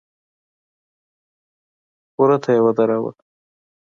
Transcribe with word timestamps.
وره 2.19 2.37
ته 2.43 2.49
يې 2.55 2.61
ودراوه. 2.65 3.11